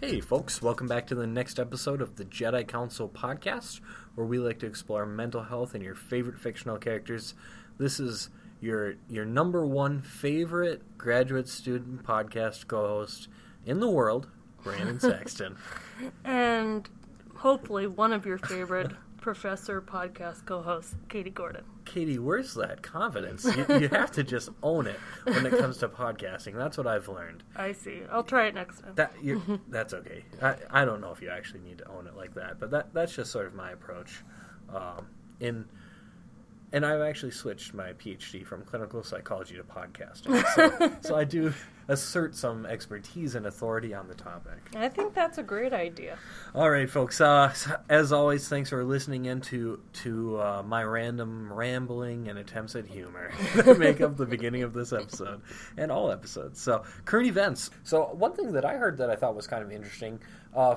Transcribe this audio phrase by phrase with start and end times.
[0.00, 3.80] Hey, folks, welcome back to the next episode of the Jedi Counsel podcast,
[4.14, 7.34] where we like to explore mental health and your favorite fictional characters.
[7.78, 8.30] This is
[8.60, 13.28] your your number one favorite graduate student podcast co-host
[13.66, 14.28] in the world,
[14.62, 15.56] Brandon Saxton.
[16.24, 16.88] and
[17.36, 21.64] hopefully one of your favorite professor podcast co host, Katie Gordon.
[21.84, 23.44] Katie, where's that confidence?
[23.44, 26.54] You, you have to just own it when it comes to podcasting.
[26.54, 27.42] That's what I've learned.
[27.56, 28.02] I see.
[28.10, 28.92] I'll try it next time.
[28.94, 30.24] That you, that's okay.
[30.40, 32.94] I, I don't know if you actually need to own it like that, but that
[32.94, 34.22] that's just sort of my approach.
[34.74, 35.06] Um,
[35.40, 35.64] in
[36.72, 41.52] and I've actually switched my PhD from clinical psychology to podcasting, so, so I do
[41.90, 44.58] assert some expertise and authority on the topic.
[44.76, 46.18] I think that's a great idea.
[46.54, 47.20] All right, folks.
[47.20, 47.52] Uh,
[47.88, 52.86] as always, thanks for listening in to, to uh, my random rambling and attempts at
[52.86, 55.42] humor that make up the beginning of this episode
[55.76, 56.60] and all episodes.
[56.60, 57.70] So, current events.
[57.82, 60.20] So, one thing that I heard that I thought was kind of interesting.
[60.54, 60.76] Uh,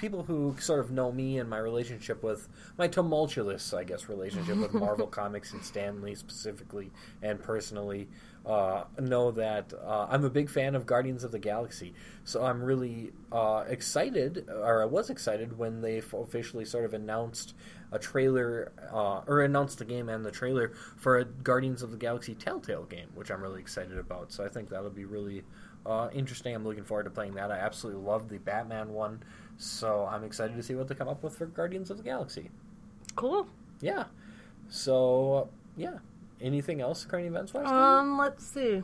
[0.00, 2.48] people who sort of know me and my relationship with
[2.78, 6.90] my tumultuous, I guess, relationship with Marvel Comics and Stan Lee specifically
[7.22, 8.08] and personally
[8.46, 11.92] uh, know that uh, I'm a big fan of Guardians of the Galaxy.
[12.24, 17.54] So I'm really uh, excited, or I was excited when they officially sort of announced
[17.92, 21.98] a trailer, uh, or announced the game and the trailer for a Guardians of the
[21.98, 24.32] Galaxy Telltale game, which I'm really excited about.
[24.32, 25.42] So I think that'll be really
[25.84, 26.54] uh, interesting.
[26.54, 27.50] I'm looking forward to playing that.
[27.50, 29.22] I absolutely love the Batman one,
[29.60, 32.50] so I'm excited to see what they come up with for Guardians of the Galaxy.
[33.14, 33.46] Cool.
[33.82, 34.04] Yeah.
[34.68, 35.98] So yeah.
[36.40, 37.66] Anything else current events wise?
[37.66, 38.82] Um, let's see.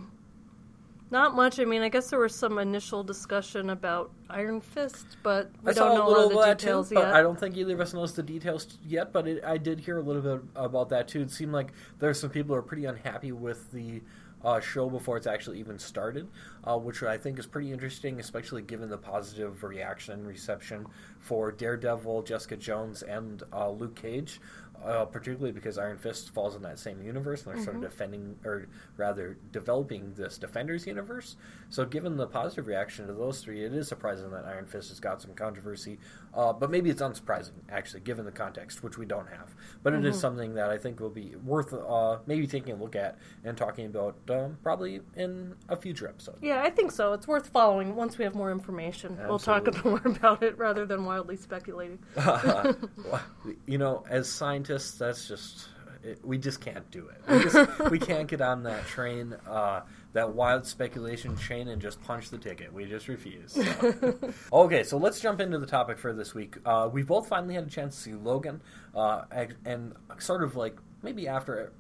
[1.11, 1.59] Not much.
[1.61, 5.75] I mean, I guess there was some initial discussion about Iron Fist, but we I
[5.75, 7.15] don't know all the details too, yet.
[7.15, 9.15] I don't think either of us knows the details yet.
[9.15, 11.23] But it, I did hear a little bit about that too.
[11.23, 14.03] It seemed like there's some people who are pretty unhappy with the
[14.45, 16.29] uh, show before it's actually even started,
[16.65, 20.87] uh, which I think is pretty interesting, especially given the positive reaction and reception
[21.19, 24.41] for Daredevil, Jessica Jones, and uh, Luke Cage
[24.85, 27.65] uh, particularly because Iron Fist falls in that same universe, and they're mm-hmm.
[27.65, 27.91] sort of mm-hmm.
[27.91, 31.37] defending, or rather, developing this Defenders universe.
[31.71, 35.01] So, given the positive reaction to those three, it is surprising that Iron Fist has
[35.01, 35.99] got some controversy.
[36.35, 39.55] Uh, but maybe it's unsurprising, actually, given the context, which we don't have.
[39.83, 40.05] But mm-hmm.
[40.05, 40.21] it is mm-hmm.
[40.21, 43.87] something that I think will be worth uh, maybe taking a look at and talking
[43.87, 46.37] about um, probably in a future episode.
[46.43, 47.13] Yeah, I think so.
[47.15, 49.13] It's worth following once we have more information.
[49.13, 49.29] Absolutely.
[49.29, 51.99] We'll talk a bit more about it rather than wildly speculating.
[53.67, 54.66] you know, as scientists,
[54.99, 55.69] that's just
[56.07, 57.21] it, we just can't do it.
[57.29, 59.83] We, just, we can't get on that train, uh,
[60.13, 62.73] that wild speculation train, and just punch the ticket.
[62.73, 63.53] We just refuse.
[63.53, 64.19] So.
[64.53, 66.57] okay, so let's jump into the topic for this week.
[66.65, 68.61] Uh, we both finally had a chance to see Logan,
[68.95, 69.25] uh,
[69.65, 71.73] and sort of like maybe after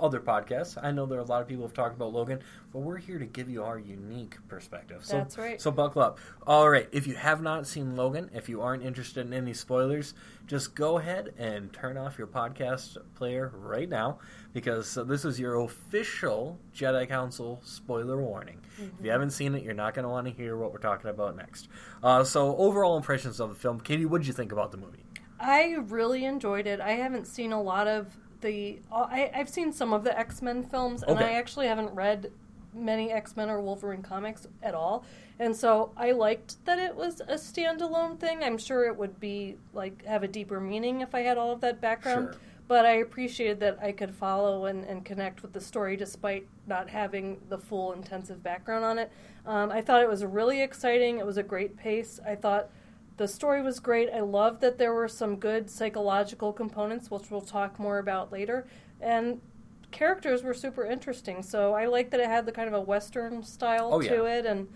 [0.00, 0.78] other podcasts.
[0.82, 2.40] I know there are a lot of people who have talked about Logan,
[2.72, 5.04] but we're here to give you our unique perspective.
[5.04, 5.60] So, That's right.
[5.60, 6.18] So buckle up.
[6.46, 10.14] All right, if you have not seen Logan, if you aren't interested in any spoilers,
[10.46, 14.18] just go ahead and turn off your podcast player right now
[14.52, 18.58] because this is your official Jedi Counsel spoiler warning.
[18.74, 18.82] Mm-hmm.
[18.82, 19.06] If you mm-hmm.
[19.08, 21.68] haven't seen it, you're not going to want to hear what we're talking about next.
[22.02, 23.80] Uh, so, overall impressions of the film.
[23.80, 25.04] Katie, what did you think about the movie?
[25.38, 26.80] I really enjoyed it.
[26.80, 30.42] I haven't seen a lot of the uh, I, I've seen some of the X
[30.42, 31.26] Men films, and okay.
[31.26, 32.30] I actually haven't read
[32.74, 35.04] many X Men or Wolverine comics at all.
[35.38, 38.44] And so I liked that it was a standalone thing.
[38.44, 41.60] I'm sure it would be like have a deeper meaning if I had all of
[41.62, 42.28] that background.
[42.32, 42.40] Sure.
[42.68, 46.88] But I appreciated that I could follow and, and connect with the story despite not
[46.88, 49.10] having the full intensive background on it.
[49.44, 51.18] Um, I thought it was really exciting.
[51.18, 52.20] It was a great pace.
[52.24, 52.70] I thought
[53.20, 54.08] the story was great.
[54.08, 58.66] I love that there were some good psychological components, which we'll talk more about later.
[58.98, 59.42] And
[59.90, 61.42] characters were super interesting.
[61.42, 64.38] So I like that it had the kind of a Western style oh, to yeah.
[64.38, 64.46] it.
[64.46, 64.68] And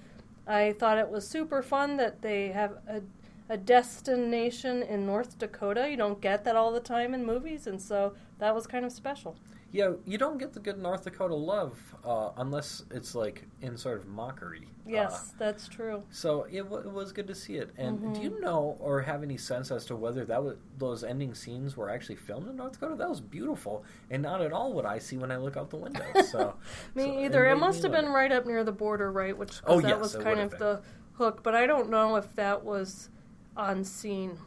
[0.46, 3.00] I thought it was super fun that they have a,
[3.48, 5.88] a destination in North Dakota.
[5.88, 7.66] You don't get that all the time in movies.
[7.66, 9.38] And so that was kind of special
[9.74, 13.98] yeah, you don't get the good North Dakota love uh, unless it's like in sort
[13.98, 14.68] of mockery.
[14.86, 16.04] Yes, uh, that's true.
[16.10, 17.70] So it, w- it, was good to see it.
[17.76, 18.12] And mm-hmm.
[18.12, 21.76] do you know or have any sense as to whether that was, those ending scenes
[21.76, 22.94] were actually filmed in North Dakota?
[22.94, 23.82] That was beautiful,
[24.12, 26.04] and not at all what I see when I look out the window.
[26.24, 26.54] So
[26.94, 27.46] me so either.
[27.46, 29.36] It, it must have been right up near the border, right?
[29.36, 30.60] Which oh, that yes, was kind of been.
[30.60, 30.82] the
[31.14, 31.42] hook.
[31.42, 33.10] But I don't know if that was
[33.56, 34.38] on scene.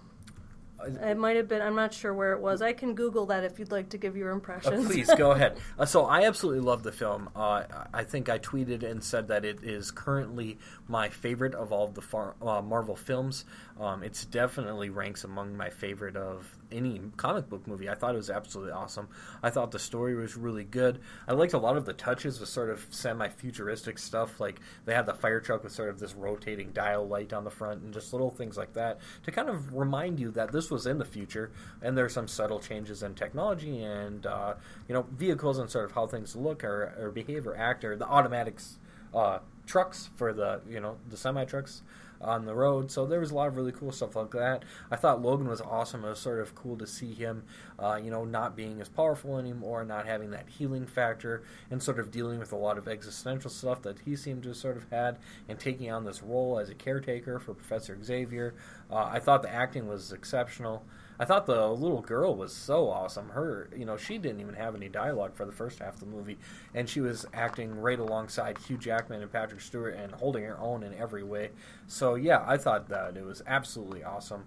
[0.85, 1.61] It might have been.
[1.61, 2.61] I'm not sure where it was.
[2.61, 4.85] I can Google that if you'd like to give your impressions.
[4.85, 5.57] Uh, please go ahead.
[5.77, 7.29] Uh, so I absolutely love the film.
[7.35, 7.63] Uh,
[7.93, 10.57] I think I tweeted and said that it is currently
[10.87, 13.45] my favorite of all of the far, uh, Marvel films.
[13.79, 17.89] Um, it's definitely ranks among my favorite of any comic book movie.
[17.89, 19.09] I thought it was absolutely awesome.
[19.41, 20.99] I thought the story was really good.
[21.27, 24.39] I liked a lot of the touches with sort of semi futuristic stuff.
[24.39, 27.51] Like they had the fire truck with sort of this rotating dial light on the
[27.51, 30.85] front and just little things like that to kind of remind you that this was
[30.85, 34.53] in the future and there's some subtle changes in technology and uh,
[34.87, 37.95] you know vehicles and sort of how things look or, or behave or act or
[37.95, 38.77] the automatics
[39.13, 41.81] uh, trucks for the you know the semi trucks
[42.21, 42.91] on the road.
[42.91, 44.63] So there was a lot of really cool stuff like that.
[44.91, 46.03] I thought Logan was awesome.
[46.03, 47.43] It was sort of cool to see him,
[47.79, 51.99] uh, you know, not being as powerful anymore, not having that healing factor, and sort
[51.99, 55.17] of dealing with a lot of existential stuff that he seemed to sort of had,
[55.47, 58.55] and taking on this role as a caretaker for Professor Xavier.
[58.89, 60.83] Uh, I thought the acting was exceptional.
[61.19, 63.29] I thought the little girl was so awesome.
[63.29, 66.05] Her, you know, she didn't even have any dialogue for the first half of the
[66.05, 66.37] movie,
[66.73, 70.83] and she was acting right alongside Hugh Jackman and Patrick Stewart and holding her own
[70.83, 71.49] in every way.
[71.87, 74.45] So yeah, I thought that it was absolutely awesome.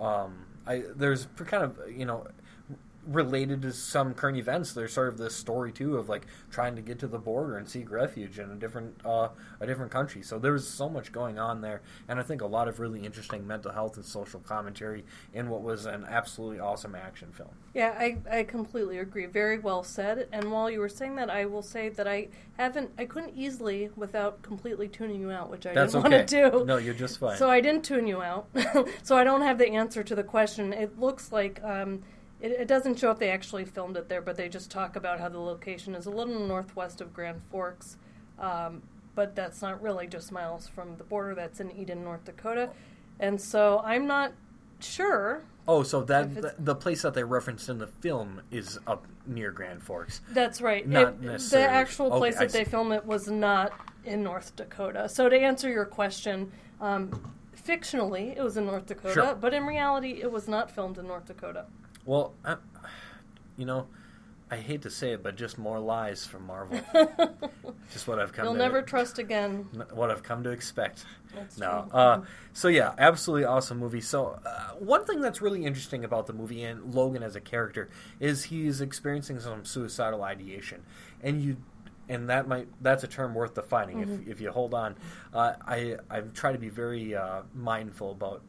[0.00, 2.26] Um, I there's kind of you know
[3.06, 4.72] related to some current events.
[4.72, 7.68] There's sort of this story too of like trying to get to the border and
[7.68, 9.28] seek refuge in a different uh,
[9.60, 10.22] a different country.
[10.22, 13.04] So there was so much going on there, and I think a lot of really
[13.04, 15.04] interesting mental health and social commentary
[15.34, 17.50] in what was an absolutely awesome action film.
[17.74, 19.26] Yeah, I, I completely agree.
[19.26, 20.28] Very well said.
[20.32, 22.28] And while you were saying that, I will say that I
[22.58, 26.16] haven't I couldn't easily without completely tuning you out, which I That's didn't okay.
[26.16, 26.64] want to do.
[26.64, 27.36] No, you're just fine.
[27.36, 28.46] So I didn't tune you out.
[29.02, 30.72] so I don't have the answer to the question.
[30.72, 31.62] It looks like.
[31.64, 32.02] Um,
[32.42, 35.20] it, it, doesn't show if they actually filmed it there, but they just talk about
[35.20, 37.96] how the location is a little northwest of Grand Forks.
[38.38, 38.82] Um,
[39.14, 41.34] but that's not really just miles from the border.
[41.34, 42.70] That's in Eden, North Dakota.
[43.20, 44.32] And so I'm not
[44.80, 45.42] sure.
[45.68, 49.80] Oh, so that the, place that they referenced in the film is up near Grand
[49.80, 50.22] Forks.
[50.30, 50.86] That's right.
[50.86, 51.68] Not it, necessarily.
[51.68, 53.72] The actual place I that they filmed it was not
[54.04, 55.08] in North Dakota.
[55.08, 56.50] So to answer your question,
[56.80, 59.34] um, fictionally it was in North Dakota, Sure.
[59.36, 61.66] but in reality it was not filmed in North Dakota.
[62.04, 62.56] Well, I,
[63.56, 63.86] you know,
[64.52, 66.78] I hate to say it, but just more lies from Marvel.
[67.90, 69.66] just what I've come You'll to never trust again.
[69.94, 71.06] what I've come to expect.
[71.34, 71.88] That's No.
[71.90, 72.20] Uh,
[72.52, 74.02] so yeah, absolutely awesome movie.
[74.02, 77.88] So uh, one thing that's really interesting about the movie and Logan as a character
[78.20, 80.82] is he's experiencing some suicidal ideation,
[81.22, 81.56] and you.
[82.08, 84.96] And that might that's a term worth defining if, if you hold on.
[85.32, 88.42] Uh, I I try to be very uh, mindful about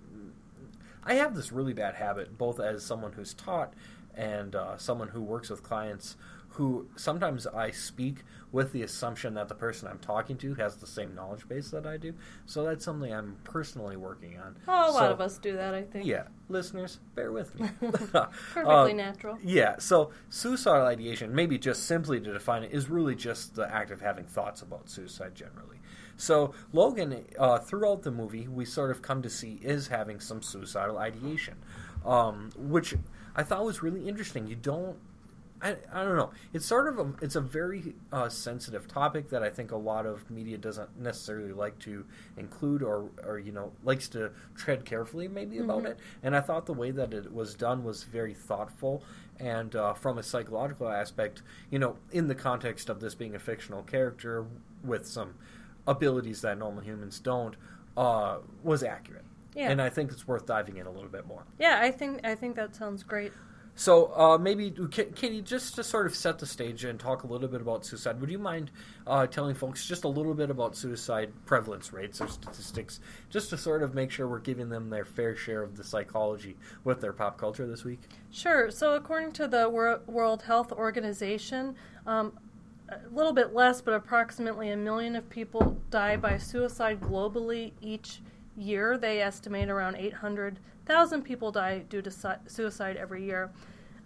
[1.05, 3.73] I have this really bad habit, both as someone who's taught
[4.15, 6.15] and uh, someone who works with clients,
[6.49, 8.17] who sometimes I speak
[8.51, 11.87] with the assumption that the person I'm talking to has the same knowledge base that
[11.87, 12.13] I do.
[12.45, 14.55] So that's something I'm personally working on.
[14.67, 16.05] Oh, a lot of us do that, I think.
[16.05, 17.69] Yeah, listeners, bear with me.
[17.79, 19.39] Perfectly Uh, natural.
[19.43, 23.89] yeah, so suicidal ideation, maybe just simply to define it, is really just the act
[23.89, 25.77] of having thoughts about suicide generally.
[26.17, 30.41] So Logan, uh, throughout the movie, we sort of come to see is having some
[30.41, 31.55] suicidal ideation,
[32.05, 32.95] um, which
[33.35, 34.47] I thought was really interesting.
[34.47, 34.97] You don't.
[35.61, 36.31] I, I don't know.
[36.51, 40.05] It's sort of a, it's a very uh, sensitive topic that I think a lot
[40.05, 42.03] of media doesn't necessarily like to
[42.35, 45.97] include or, or you know likes to tread carefully maybe about it.
[46.21, 49.03] And I thought the way that it was done was very thoughtful
[49.39, 53.39] and uh, from a psychological aspect, you know, in the context of this being a
[53.39, 54.45] fictional character
[54.83, 55.35] with some
[55.87, 57.55] abilities that normal humans don't,
[57.97, 59.25] uh, was accurate.
[59.55, 59.69] Yeah.
[59.69, 61.45] And I think it's worth diving in a little bit more.
[61.59, 63.31] Yeah, I think I think that sounds great.
[63.75, 67.27] So uh, maybe, Ka- Katie, just to sort of set the stage and talk a
[67.27, 68.69] little bit about suicide, would you mind
[69.07, 72.99] uh, telling folks just a little bit about suicide prevalence rates or statistics,
[73.31, 76.55] just to sort of make sure we're giving them their fair share of the psychology
[76.83, 78.01] with their pop culture this week?
[78.29, 78.69] Sure.
[78.69, 82.37] So, according to the Wor- World Health Organization, um,
[83.05, 88.21] a little bit less, but approximately a million of people die by suicide globally each
[88.57, 88.97] year.
[88.97, 93.51] They estimate around 800,000 people die due to su- suicide every year.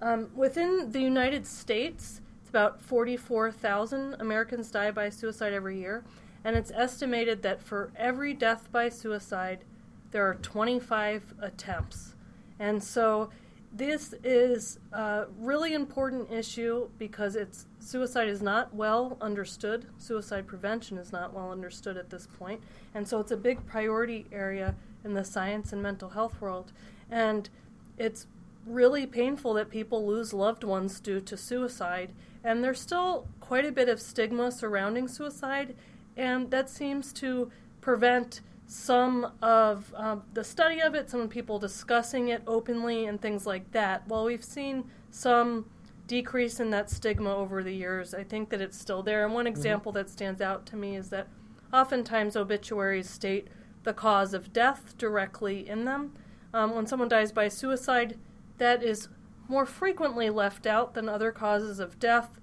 [0.02, 6.04] Um, within the United States, it's about 44,000 Americans die by suicide every year,
[6.44, 9.66] and it's estimated that for every death by suicide,
[10.12, 12.16] there are 25 attempts.
[12.60, 13.30] And so
[13.74, 19.86] this is a really important issue because it's suicide is not well understood.
[19.98, 22.62] Suicide prevention is not well understood at this point.
[22.94, 24.76] And so it's a big priority area
[25.06, 26.74] in the science and mental health world.
[27.10, 27.50] And
[27.98, 28.28] it's
[28.66, 32.12] really painful that people lose loved ones due to suicide.
[32.44, 35.74] And there's still quite a bit of stigma surrounding suicide,
[36.18, 42.28] and that seems to prevent some of um, the study of it, some people discussing
[42.28, 44.06] it openly, and things like that.
[44.08, 45.66] While we've seen some
[46.08, 49.26] decrease in that stigma over the years, I think that it's still there.
[49.26, 51.28] And one example that stands out to me is that
[51.72, 53.50] oftentimes obituaries state
[53.84, 56.14] the cause of death directly in them.
[56.54, 58.18] Um, when someone dies by suicide,
[58.58, 59.10] that is
[59.48, 62.40] more frequently left out than other causes of death.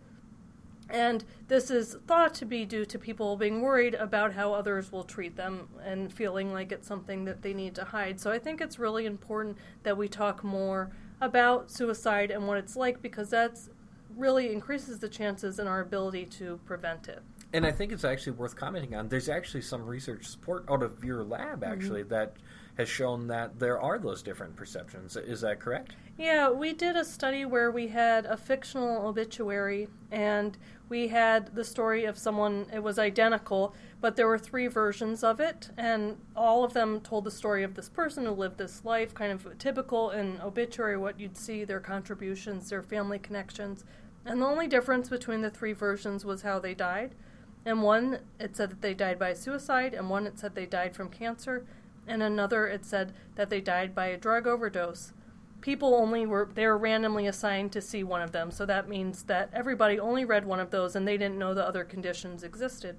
[0.88, 5.04] And this is thought to be due to people being worried about how others will
[5.04, 8.20] treat them and feeling like it's something that they need to hide.
[8.20, 10.90] So I think it's really important that we talk more
[11.24, 13.70] about suicide and what it's like because that's
[14.16, 17.22] really increases the chances and our ability to prevent it.
[17.52, 19.08] And I think it's actually worth commenting on.
[19.08, 21.72] There's actually some research support out of your lab mm-hmm.
[21.72, 22.10] actually mm-hmm.
[22.10, 22.36] that
[22.76, 25.16] has shown that there are those different perceptions.
[25.16, 25.94] Is that correct?
[26.18, 31.64] Yeah, we did a study where we had a fictional obituary and we had the
[31.64, 36.62] story of someone, it was identical, but there were three versions of it, and all
[36.62, 40.10] of them told the story of this person who lived this life, kind of typical
[40.10, 43.82] in obituary, what you'd see, their contributions, their family connections.
[44.26, 47.14] And the only difference between the three versions was how they died.
[47.64, 50.94] And one, it said that they died by suicide, and one, it said they died
[50.94, 51.64] from cancer,
[52.06, 55.14] and another, it said that they died by a drug overdose
[55.62, 59.22] people only were they were randomly assigned to see one of them so that means
[59.22, 62.98] that everybody only read one of those and they didn't know the other conditions existed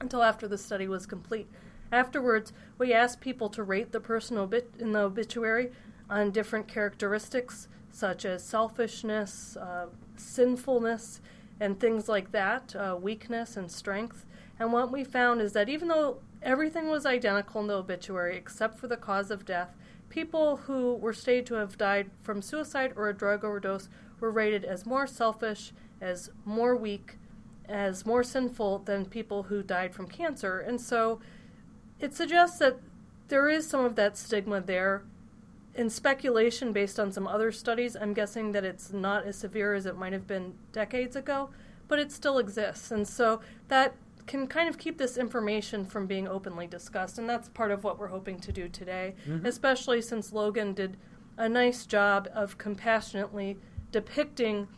[0.00, 1.48] until after the study was complete.
[1.90, 5.72] Afterwards we asked people to rate the person obit- in the obituary
[6.10, 9.86] on different characteristics such as selfishness uh,
[10.16, 11.20] sinfulness
[11.60, 14.24] and things like that uh, weakness and strength.
[14.60, 18.78] And what we found is that even though everything was identical in the obituary except
[18.78, 19.74] for the cause of death
[20.08, 23.88] people who were stated to have died from suicide or a drug overdose
[24.20, 27.17] were rated as more selfish, as more weak,
[27.68, 30.58] as more sinful than people who died from cancer.
[30.58, 31.20] And so
[32.00, 32.78] it suggests that
[33.28, 35.02] there is some of that stigma there.
[35.74, 39.86] In speculation based on some other studies, I'm guessing that it's not as severe as
[39.86, 41.50] it might have been decades ago,
[41.86, 42.90] but it still exists.
[42.90, 43.94] And so that
[44.26, 47.98] can kind of keep this information from being openly discussed, and that's part of what
[47.98, 49.46] we're hoping to do today, mm-hmm.
[49.46, 50.96] especially since Logan did
[51.36, 53.56] a nice job of compassionately
[53.90, 54.68] depicting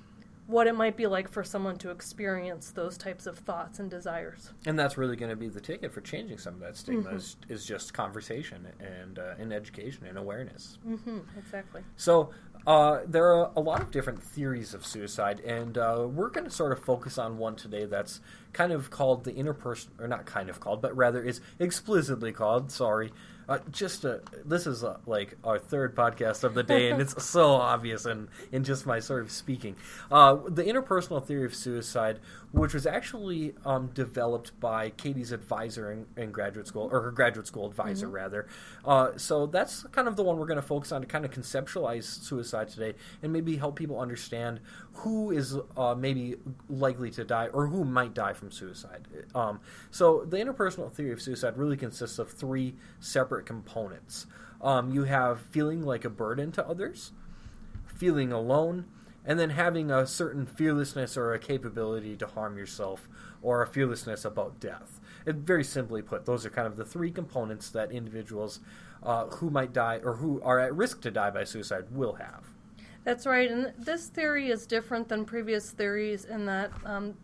[0.50, 4.52] what it might be like for someone to experience those types of thoughts and desires.
[4.66, 7.16] And that's really going to be the ticket for changing some of that stigma mm-hmm.
[7.16, 10.78] is, is, just conversation and uh, and education and awareness.
[10.86, 11.82] Mm-hmm, exactly.
[11.96, 12.30] So
[12.66, 16.50] uh, there are a lot of different theories of suicide, and uh, we're going to
[16.50, 18.20] sort of focus on one today that's
[18.52, 22.70] kind of called the interpersonal, or not kind of called, but rather is explicitly called,
[22.70, 23.12] sorry,
[23.50, 27.00] uh, just a, this is a, uh, like our third podcast of the day, and
[27.02, 29.74] it's so obvious in, in just my sort of speaking.
[30.08, 32.20] Uh, the interpersonal theory of suicide,
[32.52, 37.46] which was actually um, developed by Katie's advisor in, in, graduate school, or her graduate
[37.46, 38.16] school advisor, mm-hmm.
[38.16, 38.48] rather.
[38.84, 41.30] Uh, so that's kind of the one we're going to focus on to kind of
[41.30, 44.60] conceptualize suicide today and maybe help people understand
[44.94, 46.36] who is uh, maybe
[46.68, 49.06] likely to die or who might die from suicide.
[49.34, 54.26] Um, so the interpersonal theory of suicide really consists of three separate separate components.
[54.62, 57.12] Um, you have feeling like a burden to others,
[57.86, 58.86] feeling alone,
[59.24, 63.08] and then having a certain fearlessness or a capability to harm yourself
[63.42, 65.00] or a fearlessness about death.
[65.26, 68.60] And very simply put, those are kind of the three components that individuals
[69.02, 72.50] uh, who might die or who are at risk to die by suicide will have.
[73.04, 77.14] That's right, and this theory is different than previous theories in that um,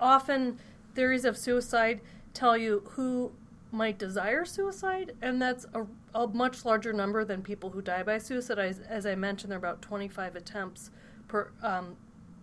[0.00, 0.58] often
[0.94, 2.00] theories of suicide
[2.32, 3.32] tell you who
[3.70, 5.84] might desire suicide, and that's a,
[6.14, 8.58] a, much larger number than people who die by suicide.
[8.58, 10.90] As, as I mentioned, there are about 25 attempts
[11.26, 11.96] per um,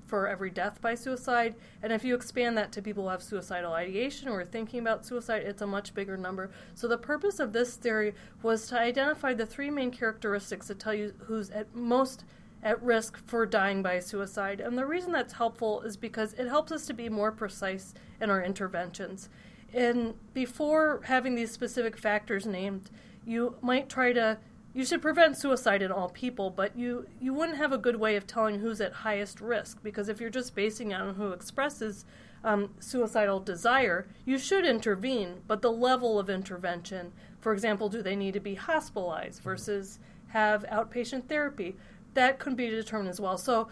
[0.06, 1.56] for every death by suicide.
[1.82, 5.06] And if you expand that to people who have suicidal ideation or are thinking about
[5.06, 6.52] suicide, it's a much bigger number.
[6.76, 8.14] So the purpose of this theory
[8.44, 12.24] was to identify the three main characteristics that tell you who's at most
[12.64, 14.60] at risk for dying by suicide.
[14.60, 18.32] And the reason that's helpful is because it helps us to be more precise in
[18.32, 19.30] our interventions.
[19.76, 22.90] And before having these specific factors named,
[23.26, 24.40] you might try to
[24.74, 28.16] you should prevent suicide in all people, but you you wouldn't have a good way
[28.16, 32.06] of telling who's at highest risk because if you're just basing it on who expresses
[32.46, 38.16] um, suicidal desire, you should intervene, but the level of intervention, for example, do they
[38.16, 41.76] need to be hospitalized versus have outpatient therapy?
[42.16, 43.38] that could be determined as well.
[43.38, 43.68] So,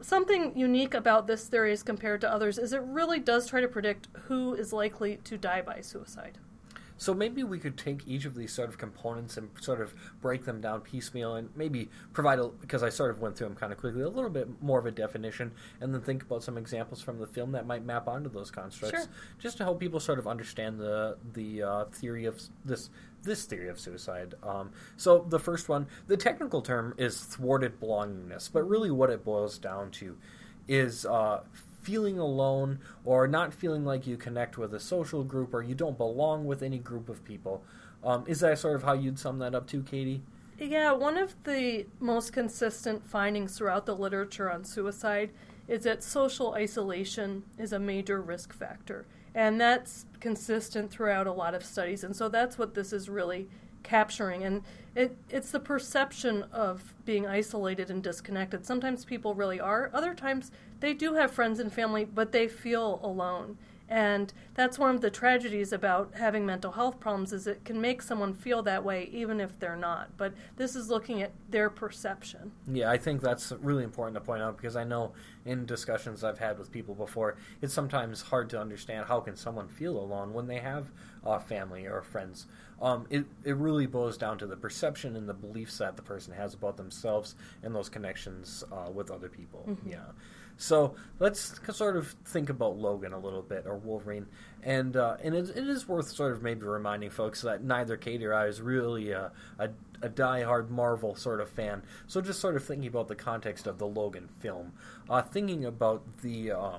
[0.00, 3.68] something unique about this theory as compared to others is it really does try to
[3.68, 6.38] predict who is likely to die by suicide.
[7.02, 10.44] So maybe we could take each of these sort of components and sort of break
[10.44, 13.72] them down piecemeal and maybe provide a because I sort of went through them kind
[13.72, 15.50] of quickly a little bit more of a definition
[15.80, 19.00] and then think about some examples from the film that might map onto those constructs
[19.00, 19.08] sure.
[19.40, 22.88] just to help people sort of understand the the uh, theory of this
[23.22, 24.34] this theory of suicide.
[24.42, 29.24] Um, so the first one, the technical term is thwarted belongingness, but really what it
[29.24, 30.16] boils down to
[30.68, 31.42] is uh,
[31.82, 35.98] feeling alone or not feeling like you connect with a social group or you don't
[35.98, 37.62] belong with any group of people.
[38.04, 40.22] Um, is that sort of how you'd sum that up too, Katie?
[40.58, 45.30] Yeah, one of the most consistent findings throughout the literature on suicide
[45.66, 49.06] is that social isolation is a major risk factor.
[49.34, 52.04] And that's consistent throughout a lot of studies.
[52.04, 53.48] And so that's what this is really
[53.82, 54.44] capturing.
[54.44, 54.62] And
[54.94, 58.64] it, it's the perception of being isolated and disconnected.
[58.66, 63.00] Sometimes people really are, other times they do have friends and family, but they feel
[63.02, 63.56] alone.
[63.88, 68.00] And that's one of the tragedies about having mental health problems is it can make
[68.00, 70.16] someone feel that way even if they're not.
[70.16, 72.52] But this is looking at their perception.
[72.66, 75.12] Yeah, I think that's really important to point out because I know
[75.44, 79.68] in discussions I've had with people before, it's sometimes hard to understand how can someone
[79.68, 80.90] feel alone when they have
[81.24, 82.46] uh, family or friends.
[82.80, 86.34] Um, it it really boils down to the perception and the beliefs that the person
[86.34, 89.64] has about themselves and those connections uh, with other people.
[89.68, 89.90] Mm-hmm.
[89.90, 89.98] Yeah.
[90.62, 94.26] So let's sort of think about Logan a little bit, or Wolverine,
[94.62, 98.24] and uh, and it, it is worth sort of maybe reminding folks that neither Katie
[98.24, 99.70] or I is really a, a,
[100.02, 101.82] a die-hard Marvel sort of fan.
[102.06, 104.74] So just sort of thinking about the context of the Logan film,
[105.10, 106.78] uh, thinking about the uh,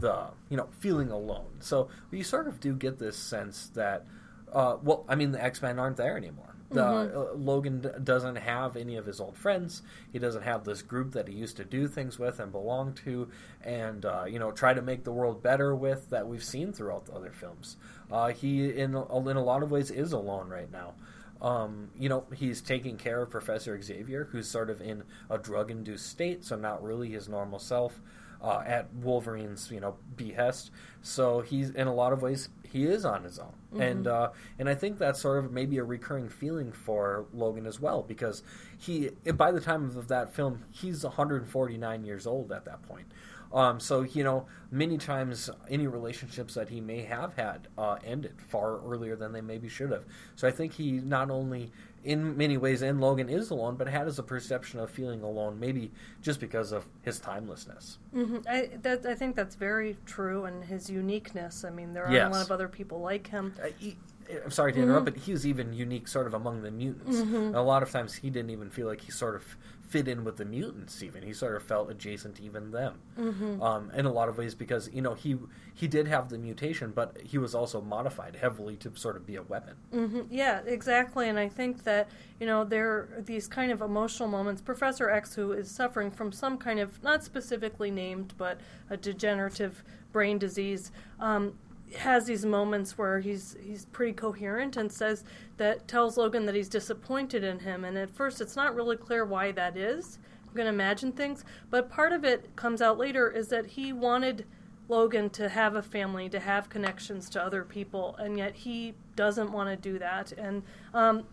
[0.00, 1.60] the you know feeling alone.
[1.60, 4.06] So you sort of do get this sense that,
[4.52, 7.16] uh, well, I mean the X Men aren't there anymore mm-hmm.
[7.16, 9.82] uh, Logan d- doesn't have any of his old friends.
[10.12, 13.28] He doesn't have this group that he used to do things with and belong to,
[13.62, 17.06] and uh, you know try to make the world better with that we've seen throughout
[17.06, 17.76] the other films.
[18.10, 20.94] Uh, he in a, in a lot of ways is alone right now.
[21.40, 26.06] Um, you know, he's taking care of Professor Xavier, who's sort of in a drug-induced
[26.06, 28.00] state, so not really his normal self.
[28.40, 30.70] Uh, at Wolverine's, you know, behest.
[31.00, 33.82] So he's in a lot of ways he is on his own, mm-hmm.
[33.82, 37.78] and uh, and I think that's sort of maybe a recurring feeling for Logan as
[37.78, 38.42] well because
[38.76, 43.06] he by the time of that film he's 149 years old at that point.
[43.52, 48.34] Um, so you know, many times any relationships that he may have had uh, ended
[48.48, 50.04] far earlier than they maybe should have.
[50.34, 51.70] So I think he not only
[52.04, 55.58] in many ways, and Logan is alone, but had as a perception of feeling alone,
[55.58, 55.90] maybe
[56.20, 57.98] just because of his timelessness.
[58.14, 58.38] Mm-hmm.
[58.48, 61.64] I, that, I think that's very true, and his uniqueness.
[61.64, 62.28] I mean, there aren't yes.
[62.28, 63.54] a lot of other people like him.
[63.62, 63.96] Uh, he,
[64.44, 65.14] I'm sorry to interrupt, mm-hmm.
[65.14, 67.18] but he was even unique, sort of among the mutants.
[67.18, 67.54] Mm-hmm.
[67.54, 69.56] A lot of times, he didn't even feel like he sort of
[69.94, 71.04] fit in with the mutants.
[71.04, 73.62] Even he sort of felt adjacent to even them, mm-hmm.
[73.62, 75.36] um, in a lot of ways because you know he
[75.72, 79.36] he did have the mutation, but he was also modified heavily to sort of be
[79.36, 79.76] a weapon.
[79.94, 80.22] Mm-hmm.
[80.30, 81.28] Yeah, exactly.
[81.28, 82.08] And I think that
[82.40, 84.60] you know there are these kind of emotional moments.
[84.60, 89.84] Professor X, who is suffering from some kind of not specifically named, but a degenerative
[90.10, 90.90] brain disease.
[91.20, 91.54] Um,
[91.98, 95.24] has these moments where he's he's pretty coherent and says
[95.56, 99.24] that tells Logan that he's disappointed in him and at first it's not really clear
[99.24, 100.18] why that is.
[100.46, 103.92] I'm going to imagine things, but part of it comes out later is that he
[103.92, 104.46] wanted
[104.88, 109.50] Logan to have a family, to have connections to other people, and yet he doesn't
[109.50, 110.32] want to do that.
[110.32, 111.24] And um,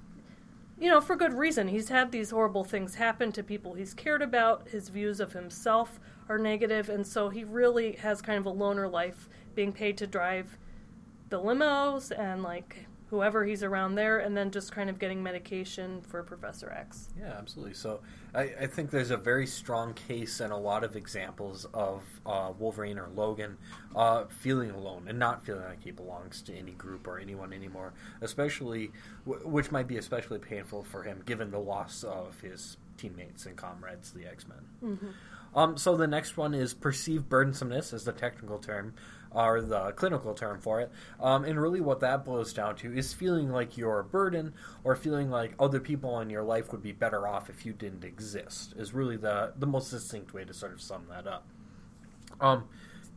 [0.81, 1.67] you know, for good reason.
[1.67, 4.67] He's had these horrible things happen to people he's cared about.
[4.69, 8.87] His views of himself are negative, and so he really has kind of a loner
[8.87, 10.57] life being paid to drive
[11.29, 16.01] the limos and like whoever he's around there, and then just kind of getting medication
[16.01, 17.09] for Professor X.
[17.19, 17.73] Yeah, absolutely.
[17.73, 17.99] So
[18.33, 22.53] I, I think there's a very strong case and a lot of examples of uh,
[22.57, 23.57] Wolverine or Logan
[23.97, 27.93] uh, feeling alone and not feeling like he belongs to any group or anyone anymore,
[28.21, 28.91] especially,
[29.27, 33.57] w- which might be especially painful for him given the loss of his teammates and
[33.57, 34.91] comrades, the X Men.
[34.91, 35.57] Mm-hmm.
[35.57, 38.93] Um, so the next one is perceived burdensomeness, as the technical term
[39.33, 40.91] or the clinical term for it.
[41.19, 44.95] Um, and really, what that boils down to is feeling like you're a burden or
[44.95, 48.73] feeling like other people in your life would be better off if you didn't exist.
[48.77, 51.45] Is really the the most succinct way to sort of sum that up.
[52.39, 52.65] Um,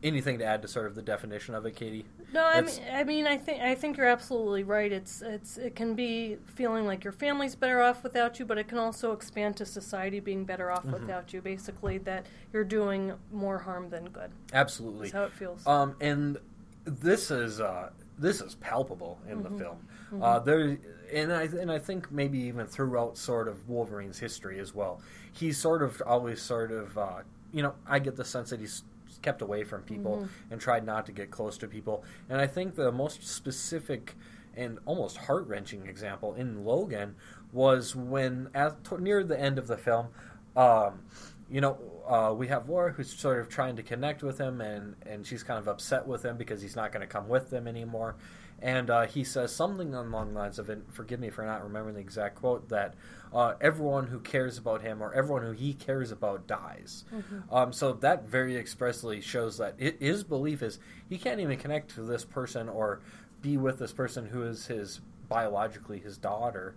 [0.03, 2.05] anything to add to sort of the definition of it, Katie?
[2.33, 4.91] No, I mean, I mean, I think I think you're absolutely right.
[4.91, 8.67] It's it's it can be feeling like your family's better off without you, but it
[8.67, 10.93] can also expand to society being better off mm-hmm.
[10.93, 11.41] without you.
[11.41, 14.31] Basically, that you're doing more harm than good.
[14.53, 15.65] Absolutely, That's how it feels.
[15.65, 16.37] Um, and
[16.83, 19.53] this is uh, this is palpable in mm-hmm.
[19.53, 19.77] the film.
[20.07, 20.23] Mm-hmm.
[20.23, 20.77] Uh, there,
[21.13, 25.01] and I and I think maybe even throughout sort of Wolverine's history as well.
[25.31, 28.83] He's sort of always sort of uh, you know I get the sense that he's
[29.25, 30.51] kept away from people mm-hmm.
[30.51, 32.03] and tried not to get close to people.
[32.29, 34.13] And I think the most specific
[34.55, 37.15] and almost heart wrenching example in Logan
[37.51, 40.07] was when, at, near the end of the film,
[40.55, 40.99] um,
[41.49, 44.95] you know, uh, we have Laura who's sort of trying to connect with him, and,
[45.05, 47.67] and she's kind of upset with him because he's not going to come with them
[47.67, 48.15] anymore.
[48.61, 51.95] And uh, he says something along the lines of, and forgive me for not remembering
[51.95, 52.95] the exact quote, that
[53.33, 57.03] uh, everyone who cares about him or everyone who he cares about dies.
[57.13, 57.53] Mm-hmm.
[57.53, 61.93] Um, so that very expressly shows that it, his belief is he can't even connect
[61.95, 63.01] to this person or
[63.41, 66.75] be with this person who is his biologically his daughter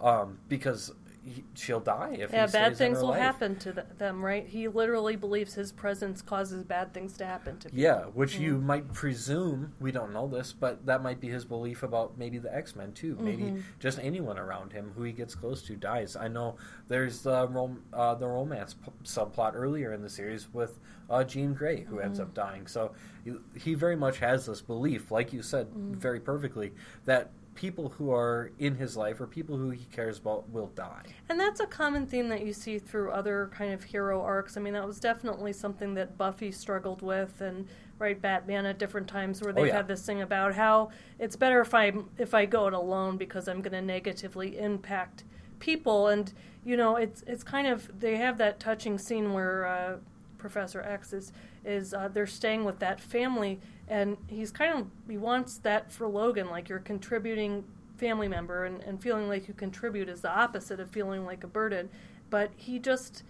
[0.00, 0.92] um, because
[1.24, 3.20] he, she'll die if yeah, bad things will life.
[3.20, 4.46] happen to th- them, right?
[4.46, 7.78] He literally believes his presence causes bad things to happen to people.
[7.78, 11.82] Yeah, which you might presume we don't know this, but that might be his belief
[11.82, 13.18] about maybe the X Men too.
[13.20, 13.60] Maybe Mm-hmm.
[13.78, 16.16] just anyone around him who he gets close to dies.
[16.16, 16.56] I know
[16.88, 20.78] there's the rom- uh, the romance p- subplot earlier in the series with
[21.10, 22.28] uh, Jean Grey who ends Mm-hmm.
[22.28, 22.66] up dying.
[22.66, 22.92] So
[23.24, 25.94] he, he very much has this belief, like you said Mm-hmm.
[25.94, 26.72] very perfectly,
[27.04, 31.02] that people who are in his life or people who he cares about will die.
[31.28, 34.56] And that's a common theme that you see through other kind of hero arcs.
[34.56, 37.68] I mean, that was definitely something that Buffy struggled with, and
[37.98, 39.76] right, Batman at different times where they've yeah.
[39.76, 43.46] had this thing about how it's better if I if I go it alone because
[43.46, 45.24] I'm going to negatively impact
[45.58, 46.08] people.
[46.08, 46.32] And
[46.64, 49.96] you know, it's it's kind of they have that touching scene where uh,
[50.38, 51.30] Professor X is
[51.62, 53.60] is uh, they're staying with that family,
[53.90, 57.64] and he's kind of he wants that for Logan, like you're contributing
[57.98, 61.46] family member and, and feeling like you contribute is the opposite of feeling like a
[61.46, 61.90] burden
[62.30, 63.24] but he just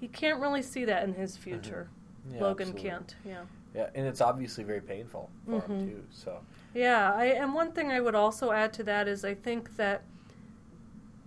[0.00, 1.88] he can't really see that in his future
[2.32, 2.90] Yeah, logan absolutely.
[2.90, 3.40] can't yeah
[3.74, 5.72] Yeah, and it's obviously very painful for Mm-hmm.
[5.72, 6.02] him too.
[6.12, 6.38] So
[6.74, 10.02] yeah I, and one thing i would also add to that is i think that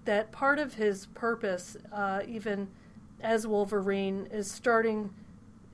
[0.05, 2.67] that part of his purpose uh, even
[3.21, 5.09] as wolverine is starting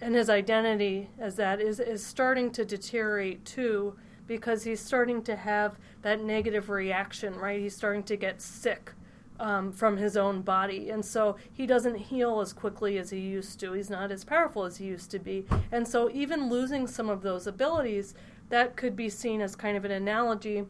[0.02, 3.96] and his identity as that is is starting to deteriorate too
[4.28, 7.60] because he's starting to have that negative reaction right?
[7.60, 8.92] He's starting to get sick
[9.40, 10.90] um, from his own body.
[10.90, 13.74] And so he doesn't heal as quickly as he used to.
[13.74, 15.46] He's not as powerful as he used to be.
[15.72, 18.14] And so even losing some of those abilities
[18.50, 20.66] that could be seen as kind of an analogy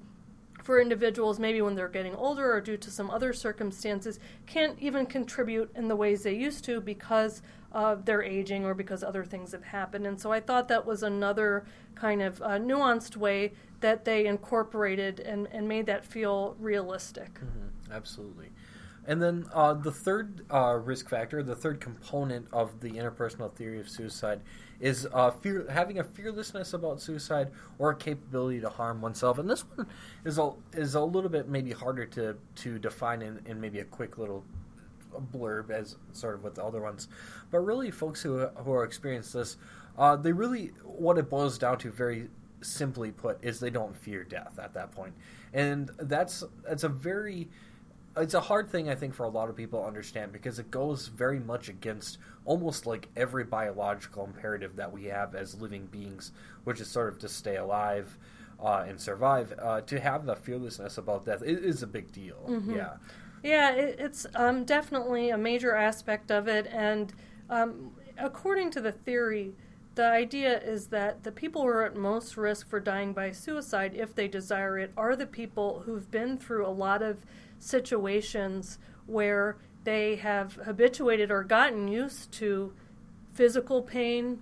[0.63, 5.05] for individuals maybe when they're getting older or due to some other circumstances can't even
[5.05, 7.41] contribute in the ways they used to because
[7.77, 11.03] of their aging or because other things have happened and so i thought that was
[11.03, 11.63] another
[11.93, 17.93] kind of uh, nuanced way that they incorporated and, and made that feel realistic Mhm,
[17.95, 18.49] absolutely.
[19.09, 23.79] And then uh, the third uh, risk factor, the third component of the interpersonal theory
[23.79, 24.41] of suicide,
[24.81, 29.37] is uh, fear, having a fearlessness about suicide or a capability to harm oneself.
[29.37, 29.87] And this one
[30.25, 33.85] is a is a little bit maybe harder to to define in, in maybe a
[33.85, 34.43] quick little
[35.33, 37.07] blurb as sort of with the other ones.
[37.51, 39.57] But really, folks who who are experiencing this,
[39.97, 42.29] uh, they really what it boils down to very
[42.61, 45.13] simply put is they don't fear death at that point,
[45.53, 47.49] and that's that's a very
[48.17, 50.71] it's a hard thing I think for a lot of people to understand because it
[50.71, 56.31] goes very much against almost like every biological imperative that we have as living beings,
[56.63, 58.17] which is sort of to stay alive
[58.59, 59.53] uh, and survive.
[59.59, 62.37] Uh, to have the fearlessness about death it is a big deal.
[62.75, 62.93] Yeah.
[63.43, 67.13] Yeah, it, it's um, definitely a major aspect of it, and
[67.49, 69.53] um, according to the theory,
[69.95, 73.93] the idea is that the people who are at most risk for dying by suicide,
[73.95, 77.25] if they desire it, are the people who've been through a lot of
[77.59, 82.73] situations where they have habituated or gotten used to
[83.33, 84.41] physical pain,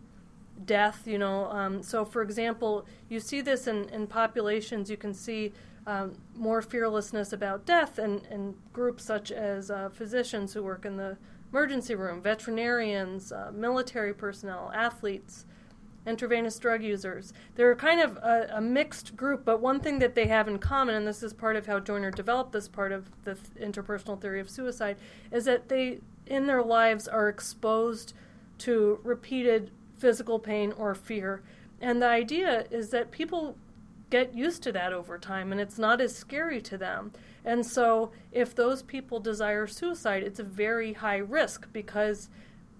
[0.65, 1.49] death, you know.
[1.51, 5.51] Um, so, for example, you see this in, in populations, you can see
[5.87, 10.97] um, more fearlessness about death in, in groups such as uh, physicians who work in
[10.97, 11.17] the
[11.51, 15.45] emergency room, veterinarians, uh, military personnel, athletes,
[16.05, 17.33] intravenous drug users.
[17.55, 20.95] They're kind of a, a mixed group, but one thing that they have in common,
[20.95, 24.39] and this is part of how Joiner developed this part of the th- interpersonal theory
[24.39, 24.97] of suicide,
[25.31, 28.13] is that they, in their lives, are exposed
[28.59, 31.41] to repeated physical pain or fear.
[31.81, 33.57] And the idea is that people
[34.09, 37.11] get used to that over time and it's not as scary to them.
[37.43, 42.29] And so if those people desire suicide, it's a very high risk because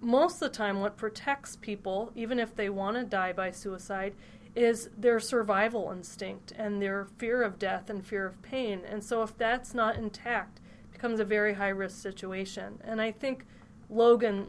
[0.01, 4.13] most of the time what protects people, even if they want to die by suicide,
[4.55, 8.81] is their survival instinct and their fear of death and fear of pain.
[8.89, 12.79] And so if that's not intact, it becomes a very high risk situation.
[12.83, 13.45] And I think
[13.89, 14.47] Logan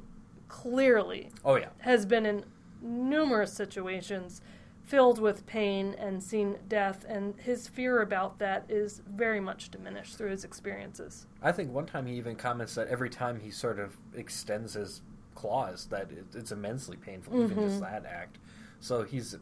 [0.49, 1.71] clearly Oh yeah.
[1.79, 2.45] has been in
[2.81, 4.41] numerous situations
[4.87, 10.17] filled with pain and seen death, and his fear about that is very much diminished
[10.17, 11.27] through his experiences.
[11.43, 15.03] I think one time he even comments that every time he sort of extends his
[15.35, 17.93] claws, that it, it's immensely painful, even just mm-hmm.
[17.93, 18.39] that act.
[18.81, 19.37] So he's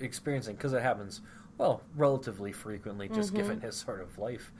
[0.00, 1.20] experiencing because it happens
[1.58, 3.66] well relatively frequently, just given mm-hmm.
[3.66, 4.50] his sort of life.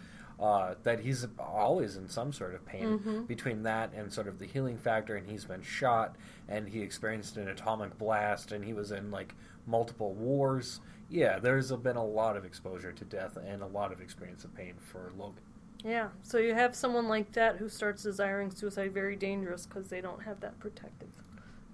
[0.41, 4.47] Uh, that he's always in some sort of pain between that and sort of the
[4.47, 6.17] healing factor, and he's been shot,
[6.49, 9.35] and he experienced an atomic blast, and he was in like
[9.67, 10.81] multiple wars.
[11.11, 14.55] Yeah, there's been a lot of exposure to death and a lot of experience of
[14.55, 15.43] pain for Logan.
[15.85, 20.01] Yeah, so you have someone like that who starts desiring suicide very dangerous because they
[20.01, 21.09] don't have that protective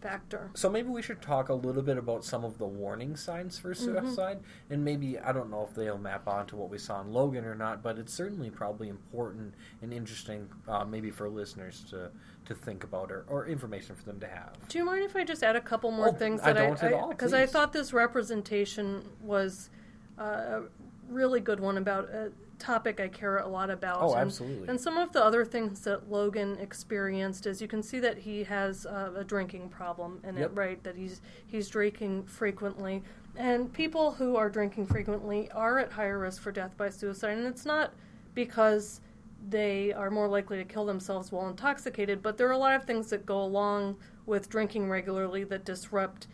[0.07, 0.51] factor.
[0.55, 3.75] So maybe we should talk a little bit about some of the warning signs for
[3.75, 4.07] Mm-hmm.
[4.07, 4.39] suicide,
[4.71, 7.55] and maybe I don't know if they'll map onto what we saw in Logan or
[7.55, 12.11] not, but it's certainly probably important and interesting, uh, maybe for listeners to
[12.47, 14.53] to think about or, or information for them to have.
[14.69, 16.83] Do you mind if I just add a couple more Oh, things I that don't
[16.85, 19.69] at all, because I, thought this representation was
[20.17, 20.63] uh, a
[21.09, 24.03] really good one about a topic I care a lot about.
[24.03, 24.69] Oh, and, absolutely.
[24.69, 28.45] And some of the other things that Logan experienced is you can see that he
[28.45, 30.83] has uh, a drinking problem in it, right?
[30.83, 33.03] That he's he's drinking frequently,
[33.37, 37.47] and people who are drinking frequently are at higher risk for death by suicide, and
[37.47, 37.93] it's not
[38.35, 39.01] because
[39.49, 42.85] they are more likely to kill themselves while intoxicated, but there are a lot of
[42.85, 46.27] things that go along with drinking regularly that disrupt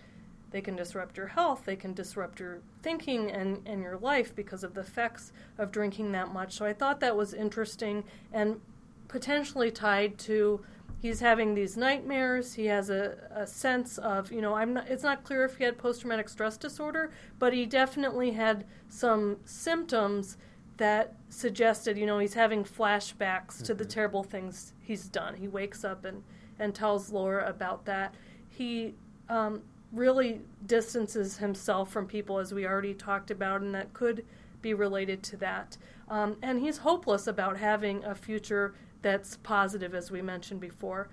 [0.52, 4.62] they can disrupt your health, they can disrupt your thinking and, and your life because
[4.62, 6.54] of the effects of drinking that much.
[6.54, 8.60] So I thought that was interesting and
[9.08, 10.64] potentially tied to
[11.02, 12.54] he's having these nightmares.
[12.54, 15.64] He has a, a sense of, you know, I'm not, it's not clear if he
[15.64, 17.10] had post traumatic stress disorder,
[17.40, 20.36] but he definitely had some symptoms
[20.76, 25.34] that suggested, you know, he's having flashbacks to the terrible things he's done.
[25.34, 26.22] He wakes up and,
[26.58, 28.14] and tells Laura about that.
[28.48, 28.94] He
[29.28, 34.24] um, really distances himself from people, as we already talked about, and that could
[34.62, 35.76] be related to that.
[36.08, 41.08] Um, and he's hopeless about having a future that's positive, as we mentioned before.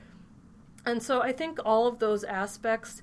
[0.86, 3.02] And so I think all of those aspects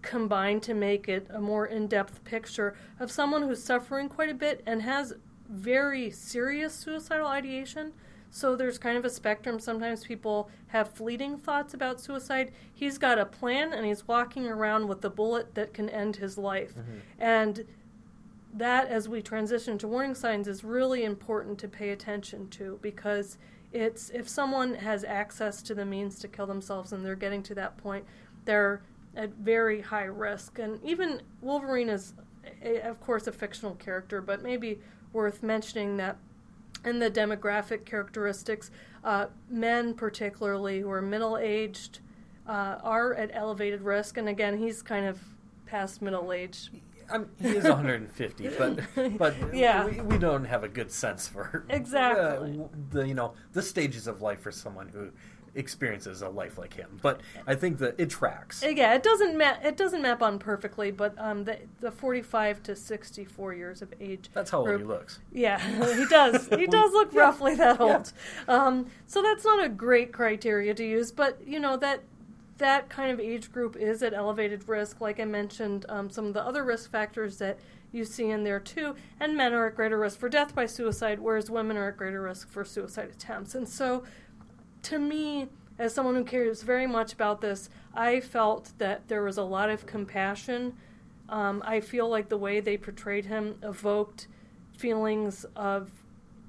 [0.00, 4.34] combine to make it a more in depth picture of someone who's suffering quite a
[4.34, 5.14] bit and has
[5.48, 7.92] very serious suicidal ideation.
[8.34, 9.60] So there's kind of a spectrum.
[9.60, 12.50] Sometimes people have fleeting thoughts about suicide.
[12.72, 16.38] He's got a plan and he's walking around with the bullet that can end his
[16.38, 16.74] life.
[16.74, 16.98] Mm-hmm.
[17.18, 17.64] And
[18.54, 23.36] that, as we transition to warning signs, is really important to pay attention to because
[23.70, 27.54] it's if someone has access to the means to kill themselves and they're getting to
[27.56, 28.06] that point,
[28.46, 28.82] they're
[29.14, 30.58] at very high risk.
[30.58, 32.14] And even Wolverine is,
[32.62, 34.80] a, of course, a fictional character, but maybe
[35.12, 36.16] worth mentioning that
[36.84, 38.70] in the demographic characteristics,
[39.04, 42.00] uh, men particularly who are middle aged
[42.46, 44.16] uh, are at elevated risk.
[44.16, 45.20] And again, he's kind of
[45.66, 46.70] past middle age.
[47.10, 48.80] I'm, he is 150, but
[49.18, 49.84] but Yeah.
[49.84, 52.58] we, we don't have a good sense for Exactly.
[52.60, 55.10] uh, the you know the stages of life for someone who
[55.54, 56.98] experiences a life like him.
[57.02, 58.62] But I think that it tracks.
[58.64, 62.22] Uh, Yeah, it doesn't ma- it doesn't map on perfectly, but um, the the forty
[62.22, 64.30] five to sixty four years of age.
[64.32, 65.18] That's how old group- he looks.
[65.32, 65.58] Yeah,
[65.96, 66.48] he does.
[66.62, 68.12] He does look roughly that old.
[68.48, 72.02] Um, so that's not a great criteria to use, but you know that
[72.58, 75.00] that kind of age group is at elevated risk.
[75.00, 77.58] Like I mentioned, um, some of the other risk factors that
[77.90, 81.18] you see in there too, and men are at greater risk for death by suicide,
[81.18, 83.54] whereas women are at greater risk for suicide attempts.
[83.54, 84.04] And so,
[84.82, 89.38] to me, as someone who cares very much about this, I felt that there was
[89.38, 90.74] a lot of compassion.
[91.28, 94.26] Um, I feel like the way they portrayed him evoked
[94.72, 95.90] feelings of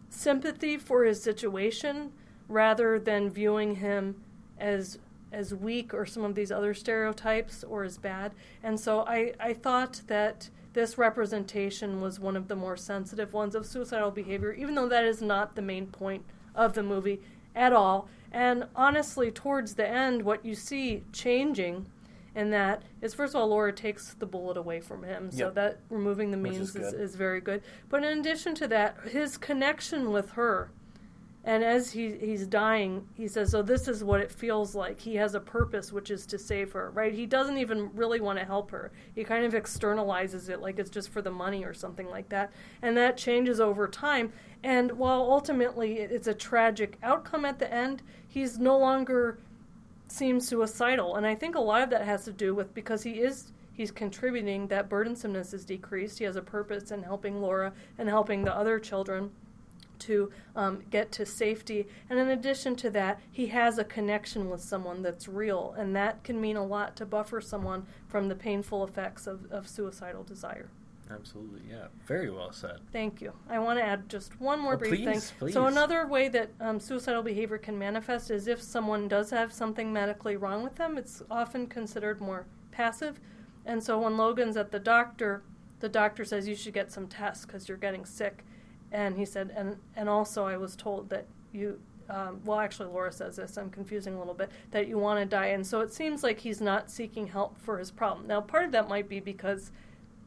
[0.10, 2.12] sympathy for his situation
[2.48, 4.22] rather than viewing him
[4.58, 5.00] as
[5.32, 8.32] as weak or some of these other stereotypes or as bad.
[8.62, 13.56] And so I, I thought that this representation was one of the more sensitive ones
[13.56, 17.20] of suicidal behavior, even though that is not the main point of the movie
[17.56, 18.08] at all.
[18.32, 21.86] And honestly, towards the end, what you see changing
[22.36, 25.54] in that is first of all, Laura takes the bullet away from him, so Yep.
[25.54, 27.62] that removing the means is is, is very good.
[27.90, 30.72] But in addition to that, his connection with her,
[31.46, 35.16] and as he he's dying, he says, "So this is what it feels like." He
[35.16, 36.90] has a purpose, which is to save her.
[36.92, 37.14] Right?
[37.14, 38.92] He doesn't even really want to help her.
[39.14, 42.54] He kind of externalizes it, like it's just for the money or something like that.
[42.82, 44.32] And that changes over time.
[44.64, 49.38] And while ultimately it's a tragic outcome at the end, he's no longer
[50.08, 51.16] seems suicidal.
[51.16, 53.92] And I think a lot of that has to do with because he is he's
[53.92, 56.20] contributing that burdensomeness is decreased.
[56.20, 59.32] He has a purpose in helping Laura and helping the other children
[60.08, 61.88] to um, get to safety.
[62.10, 66.24] And in addition to that, he has a connection with someone that's real, and that
[66.24, 70.70] can mean a lot to buffer someone from the painful effects of, of suicidal desire.
[71.12, 71.88] Absolutely, yeah.
[72.08, 72.78] Very well said.
[72.92, 73.34] Thank you.
[73.50, 75.38] I want to add just one more Oh, brief please, thing.
[75.40, 75.54] please.
[75.54, 79.92] So another way that um, suicidal behavior can manifest is if someone does have something
[79.92, 80.98] medically wrong with them.
[80.98, 83.20] It's often considered more passive,
[83.66, 85.44] and so when Logan's at the doctor,
[85.82, 88.44] the doctor says you should get some tests because you're getting sick,
[88.94, 91.80] and he said, and and also I was told that you.
[92.10, 93.58] Um, well, actually, Laura says this.
[93.58, 94.52] I'm confusing a little bit.
[94.72, 97.78] That you want to die, and so it seems like he's not seeking help for
[97.80, 98.28] his problem.
[98.28, 99.72] Now, part of that might be because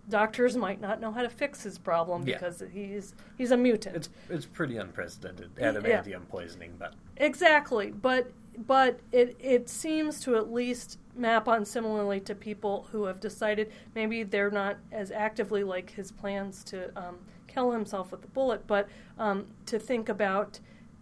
[0.08, 2.34] doctors might not know how to fix his problem Yeah.
[2.36, 3.96] because he's he's a mutant.
[3.96, 5.72] It's it's pretty unprecedented Yeah.
[5.72, 8.30] adamantium poisoning, but exactly, but
[8.66, 13.70] but it it seems to at least map on similarly to people who have decided
[13.94, 17.18] maybe they're not as actively like his plans to um,
[17.56, 18.86] kill himself with the bullet, but
[19.18, 20.60] um, to think about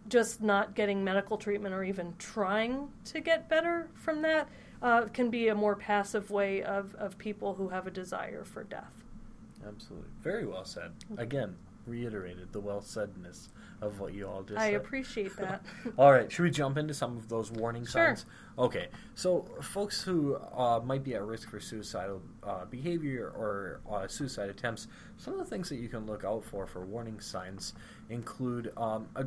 [0.09, 4.49] just not getting medical treatment or even trying to get better from that
[4.81, 8.63] uh, can be a more passive way of, of people who have a desire for
[8.63, 9.03] death.
[9.67, 10.09] Absolutely.
[10.23, 10.93] Very well said.
[11.17, 13.49] Again, reiterated the well saidness
[13.83, 14.59] of what you all just said.
[14.61, 14.75] I said.
[14.77, 15.65] appreciate that.
[15.99, 18.07] all right, should we jump into some of those warning Sure.
[18.17, 18.27] signs?
[18.59, 24.07] Okay, so folks who uh, might be at risk for suicidal uh, behavior or uh,
[24.07, 27.75] suicide attempts, some of the things that you can look out for for warning signs
[28.11, 29.25] include um, a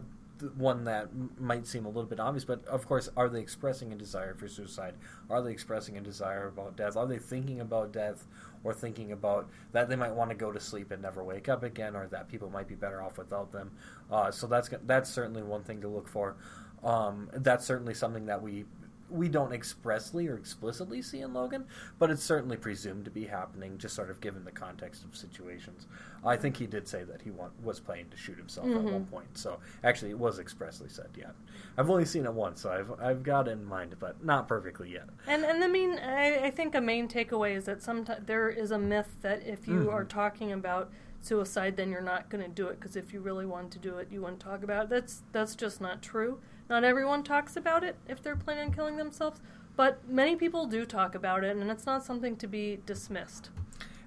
[0.55, 3.95] one that might seem a little bit obvious, but of course, are they expressing a
[3.95, 4.95] desire for suicide?
[5.29, 6.95] Are they expressing a desire about death?
[6.95, 8.25] Are they thinking about death
[8.63, 11.63] or thinking about that they might want to go to sleep and never wake up
[11.63, 13.71] again, or that people might be better off without them?
[14.11, 16.35] Uh, so that's that's certainly one thing to look for.
[16.83, 18.65] Um, that's certainly something that we
[19.09, 21.65] we don't expressly or explicitly see in Logan,
[21.99, 25.87] but it's certainly presumed to be happening, just sort of given the context of situations.
[26.25, 29.05] I think he did say that he want, was planning to shoot himself at one
[29.05, 31.09] point, so actually it was expressly said.
[31.17, 31.31] Yeah,
[31.77, 34.91] I've only seen it once, so I've I've got it in mind, but not perfectly
[34.91, 35.07] yet.
[35.27, 38.71] And and the main, I, I think a main takeaway is that sometimes there is
[38.71, 39.93] a myth that if you Mhm.
[39.93, 40.91] are talking about
[41.21, 43.97] suicide, then you're not going to do it because if you really want to do
[43.97, 44.89] it, you wouldn't talk about it.
[44.89, 46.39] That's that's just not true.
[46.69, 49.39] Not everyone talks about it if they're planning on killing themselves,
[49.75, 53.49] but many people do talk about it, and it's not something to be dismissed.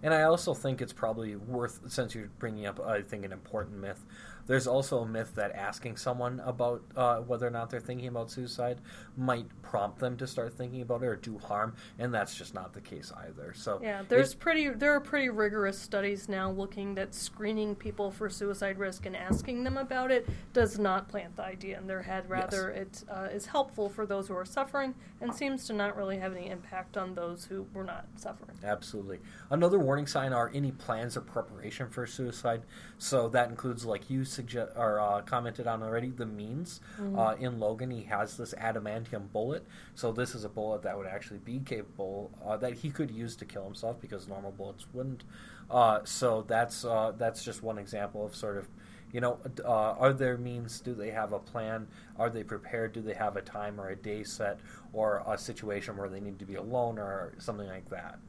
[0.03, 3.79] And I also think it's probably worth, since you're bringing up, I think, an important
[3.79, 4.05] myth.
[4.47, 8.31] There's also a myth that asking someone about uh, whether or not they're thinking about
[8.31, 8.81] suicide
[9.17, 12.73] might prompt them to start thinking about it or do harm, and that's just not
[12.73, 13.53] the case either.
[13.55, 18.29] So Yeah, there's pretty there are pretty rigorous studies now looking that screening people for
[18.29, 22.29] suicide risk and asking them about it does not plant the idea in their head.
[22.29, 26.19] Rather, it uh, is helpful for those who are suffering and seems to not really
[26.19, 28.57] have any impact on those who were not suffering.
[28.65, 29.19] Absolutely.
[29.51, 32.63] Another warning sign are any plans or preparation for suicide.
[32.99, 36.81] So that includes, like you suggest or uh, commented on already, the means.
[37.19, 39.67] Uh, in Logan, he has this adamantium bullet.
[39.95, 43.37] So this is a bullet that would actually be capable uh, that he could use
[43.37, 45.25] to kill himself because normal bullets wouldn't.
[45.71, 48.69] Uh, so that's uh, that's just one example of sort of.
[49.13, 50.81] You know, uh, are there means?
[50.81, 51.89] Do they have a plan?
[52.17, 52.93] Are they prepared?
[52.93, 54.61] Do they have a time or a day set
[54.93, 58.21] or a situation where they need to be alone or something like that?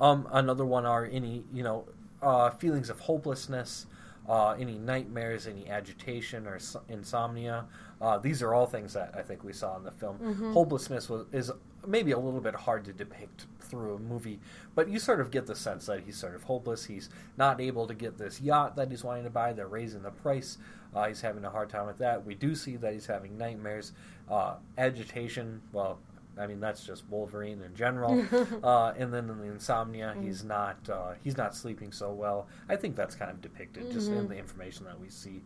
[0.00, 1.86] Um, another one are any you know
[2.22, 3.86] uh, feelings of hopelessness,
[4.28, 6.58] uh, any nightmares, any agitation or
[6.88, 7.64] insomnia.
[8.00, 10.52] Uh, these are all things that I think we saw in the film.
[10.52, 11.50] Hopelessness was is
[11.86, 14.38] maybe a little bit hard to depict through a movie,
[14.74, 16.84] but you sort of get the sense that he's sort of hopeless.
[16.84, 19.52] He's not able to get this yacht that he's wanting to buy.
[19.52, 20.58] They're raising the price.
[20.94, 22.24] Uh, he's having a hard time with that.
[22.24, 23.92] We do see that he's having nightmares,
[24.30, 25.60] uh, agitation.
[25.72, 25.98] Well,
[26.38, 28.24] I mean that's just Wolverine in general.
[28.62, 32.48] uh, and then in the insomnia, he's not uh, he's not sleeping so well.
[32.68, 35.42] I think that's kind of depicted just in the information that we see.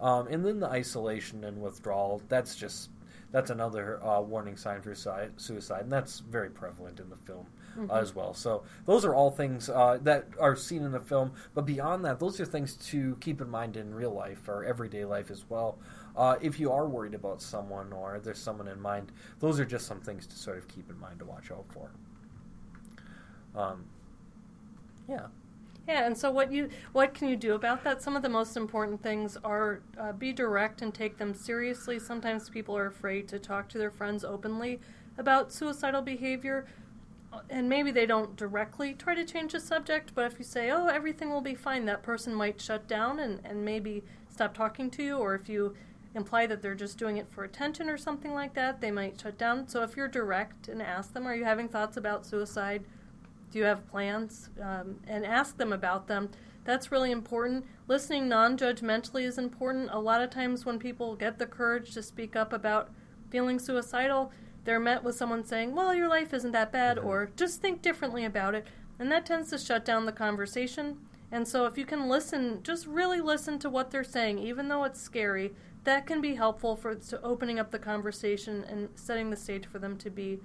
[0.00, 2.22] Um, and then the isolation and withdrawal.
[2.28, 2.90] That's just
[3.30, 7.46] that's another uh, warning sign for suicide, and that's very prevalent in the film
[7.90, 8.34] uh, as well.
[8.34, 11.32] So those are all things uh, that are seen in the film.
[11.54, 15.04] But beyond that, those are things to keep in mind in real life or everyday
[15.04, 15.78] life as well.
[16.16, 19.86] Uh, if you are worried about someone or there's someone in mind, those are just
[19.86, 21.90] some things to sort of keep in mind to watch out for.
[23.54, 23.84] Um,
[25.08, 25.26] yeah.
[25.88, 28.02] Yeah, and so what you what can you do about that?
[28.02, 31.98] Some of the most important things are uh, be direct and take them seriously.
[31.98, 34.78] Sometimes people are afraid to talk to their friends openly
[35.18, 36.66] about suicidal behavior,
[37.32, 40.14] uh, and maybe they don't directly try to change the subject.
[40.14, 43.40] But if you say, "Oh, everything will be fine," that person might shut down and
[43.42, 45.16] and maybe stop talking to you.
[45.16, 45.74] Or if you
[46.14, 49.38] imply that they're just doing it for attention or something like that, they might shut
[49.38, 49.68] down.
[49.68, 52.84] So if you're direct and ask them, "Are you having thoughts about suicide?"
[53.50, 54.48] Do you have plans?
[54.60, 56.30] Um, and ask them about them.
[56.64, 57.66] That's really important.
[57.86, 59.90] Listening non judgmentally is important.
[59.92, 62.90] A lot of times, when people get the courage to speak up about
[63.30, 64.32] feeling suicidal,
[64.64, 68.24] they're met with someone saying, Well, your life isn't that bad, or just think differently
[68.24, 68.66] about it.
[68.98, 70.98] And that tends to shut down the conversation.
[71.32, 74.84] And so, if you can listen, just really listen to what they're saying, even though
[74.84, 75.54] it's scary,
[75.84, 79.78] that can be helpful for to opening up the conversation and setting the stage for
[79.78, 80.38] them to be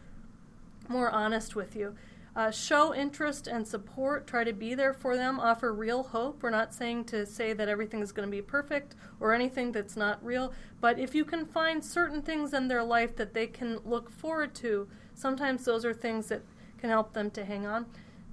[0.87, 1.93] more honest with you.
[2.37, 4.27] Uh, show interest and support.
[4.27, 5.39] Try to be there for them.
[5.39, 6.41] Offer real hope.
[6.41, 9.97] We're not saying to say that everything is going to be perfect or anything that's
[9.97, 13.79] not real, but if you can find certain things in their life that they can
[13.83, 16.43] look forward to, sometimes those are things that
[16.77, 17.87] can help them to hang on.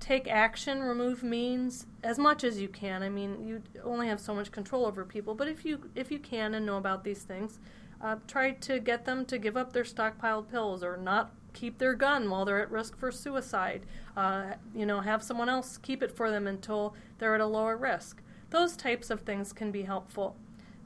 [0.05, 3.03] Take action, remove means as much as you can.
[3.03, 6.19] I mean, you only have so much control over people, but if you if you
[6.19, 7.59] can and know about these things,
[8.05, 11.95] Uh, try to get them to give up their stockpiled pills or not keep their
[11.95, 13.81] gun while they're at risk for suicide.
[14.15, 17.77] Uh, you know, have someone else keep it for them until they're at a lower
[17.79, 18.21] risk.
[18.51, 20.37] Those types of things can be helpful.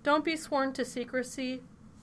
[0.04, 1.62] Don't be sworn to secrecy.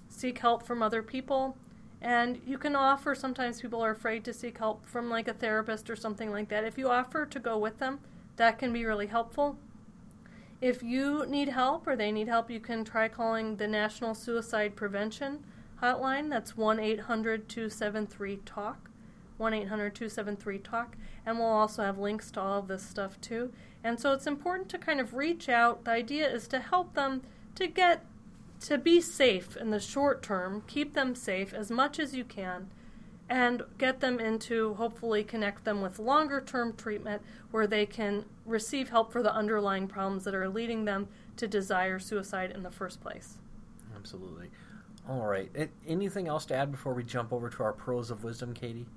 [0.09, 1.55] Seek help from other people.
[2.02, 5.89] And you can offer, sometimes people are afraid to seek help from like a therapist
[5.89, 6.64] or something like that.
[6.64, 8.00] If you offer to go with them,
[8.36, 9.58] that can be really helpful.
[10.62, 14.76] If you need help or they need help, you can try calling the National Suicide
[14.76, 15.43] Prevention
[15.82, 16.30] Hotline.
[16.30, 18.89] That's 1 800 273 TALK.
[19.38, 20.98] 1 800 273 TALK.
[21.26, 23.52] And we'll also have links to all of this stuff too.
[23.84, 25.86] And so it's important to kind of reach out.
[25.86, 27.22] The idea is to help them
[27.56, 28.06] to get
[28.66, 32.68] to be safe in the short term, keep them safe as much as you can,
[33.30, 38.89] and get them into hopefully connect them with longer term treatment where they can receive
[38.89, 41.07] help for the underlying problems that are leading them
[41.38, 43.38] to desire suicide in the first place.
[43.95, 44.49] Absolutely.
[45.07, 45.51] All right.
[45.88, 48.88] Anything else to add before we jump over to our pearls of wisdom, Katie?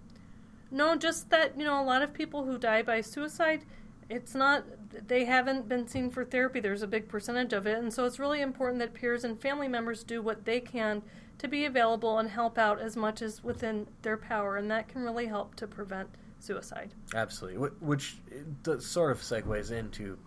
[0.71, 3.65] No, just that, you know, a lot of people who die by suicide
[4.11, 4.65] it's not
[5.07, 6.61] they haven't been seen for therapy.
[6.61, 7.79] There's a big percentage of it.
[7.79, 11.03] And so it's really important that peers and family members do what they can
[11.39, 14.57] to be available and help out as much as within their power.
[14.57, 16.09] And that can really help to prevent
[16.41, 16.95] suicide.
[17.15, 17.69] Absolutely.
[17.81, 18.17] Which
[18.79, 20.19] sort of segues into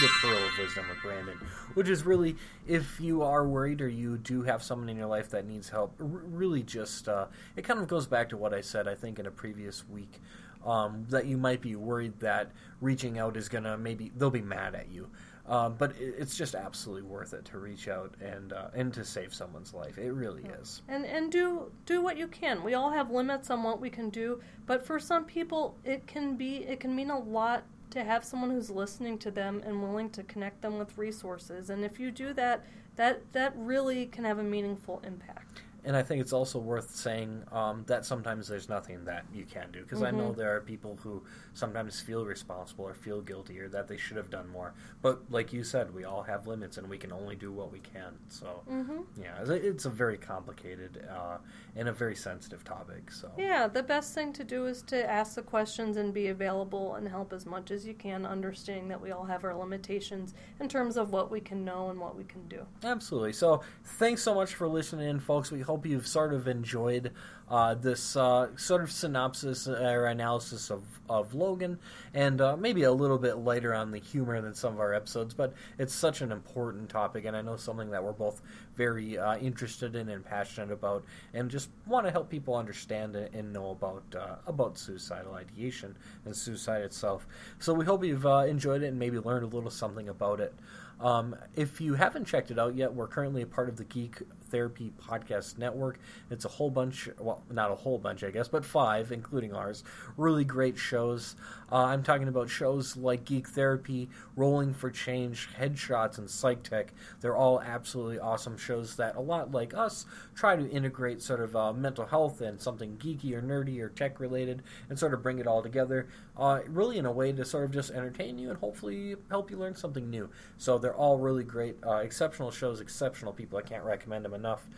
[0.00, 1.38] the pearl of wisdom with brandon
[1.74, 2.34] which is really
[2.66, 5.94] if you are worried or you do have someone in your life that needs help
[5.98, 9.26] really just uh, it kind of goes back to what i said i think in
[9.26, 10.20] a previous week
[10.64, 12.50] um, that you might be worried that
[12.80, 15.08] reaching out is gonna maybe they'll be mad at you.
[15.46, 19.04] Um, but it, it's just absolutely worth it to reach out and uh, and to
[19.04, 19.98] save someone's life.
[19.98, 20.82] It really is.
[20.88, 22.62] And and do do what you can.
[22.62, 26.36] We all have limits on what we can do, but for some people, it can
[26.36, 30.10] be it can mean a lot to have someone who's listening to them and willing
[30.10, 31.70] to connect them with resources.
[31.70, 32.64] And if you do that,
[32.96, 37.42] that that really can have a meaningful impact and I think it's also worth saying
[37.52, 40.14] um, that sometimes there's nothing that you can do because mm-hmm.
[40.14, 40.38] I know mm-hmm.
[40.38, 41.22] there are people who
[41.52, 44.74] sometimes feel responsible or feel guilty or that they should have done more.
[45.02, 47.80] But like you said, we all have limits and we can only do what we
[47.80, 48.14] can.
[48.28, 49.00] So mm-hmm.
[49.20, 51.38] yeah, it's a very complicated uh,
[51.76, 53.10] and a very sensitive topic.
[53.10, 56.94] So yeah, the best thing to do is to ask the questions and be available
[56.94, 60.68] and help as much as you can, understanding that we all have our limitations in
[60.68, 62.64] terms of what we can know and what we can do.
[62.82, 63.32] Absolutely.
[63.34, 65.50] So thanks so much for listening in, folks.
[65.50, 67.10] We hope hope you've sort of enjoyed
[67.50, 71.80] uh, this uh, sort of synopsis or analysis of, of Logan,
[72.14, 75.34] and uh, maybe a little bit lighter on the humor than some of our episodes.
[75.34, 78.40] But it's such an important topic, and I know something that we're both
[78.76, 83.52] very uh, interested in and passionate about, and just want to help people understand and
[83.52, 87.26] know about uh, about suicidal ideation and suicide itself.
[87.58, 90.54] So we hope you've uh, enjoyed it and maybe learned a little something about it.
[91.00, 94.22] Um, if you haven't checked it out yet, we're currently a part of the Geek
[94.54, 95.98] Therapy Podcast Network.
[96.30, 99.82] It's a whole bunch, well, not a whole bunch, I guess, but five, including ours.
[100.16, 101.34] Really great shows.
[101.72, 106.92] Uh, I'm talking about shows like Geek Therapy, Rolling for Change, Headshots, and Psych Tech.
[107.20, 111.56] They're all absolutely awesome shows that, a lot like us, try to integrate sort of
[111.56, 115.40] uh, mental health and something geeky or nerdy or tech related and sort of bring
[115.40, 116.06] it all together,
[116.36, 119.56] uh, really in a way to sort of just entertain you and hopefully help you
[119.56, 120.28] learn something new.
[120.56, 123.58] So they're all really great, uh, exceptional shows, exceptional people.
[123.58, 124.68] I can't recommend them enough.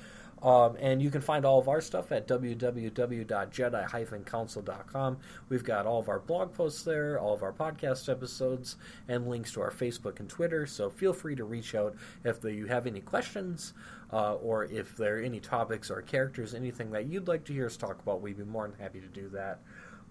[0.43, 5.19] Um, and you can find all of our stuff at www.jedi-counsel.com.
[5.49, 8.77] We've got all of our blog posts there, all of our podcast episodes,
[9.09, 10.67] and links to our Facebook and Twitter.
[10.67, 13.73] So feel free to reach out if you have any questions
[14.13, 17.65] uh, or if there are any topics or characters, anything that you'd like to hear
[17.67, 18.21] us talk about.
[18.21, 19.61] We'd be more than happy to do that.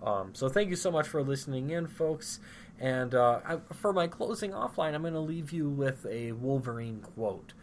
[0.03, 2.39] Um, so thank you so much for listening in, folks.
[2.79, 6.99] And uh, I, for my closing offline, I'm going to leave you with a Wolverine
[6.99, 7.53] quote,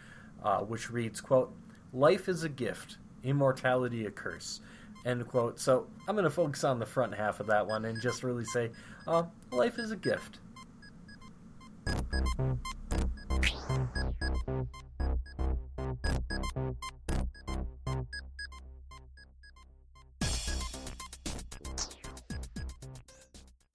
[0.42, 1.52] uh, which reads, "quote
[1.92, 4.60] Life is a gift, immortality a curse."
[5.04, 5.58] End quote.
[5.58, 8.44] So I'm going to focus on the front half of that one and just really
[8.44, 8.70] say,
[9.06, 10.38] uh, life is a gift.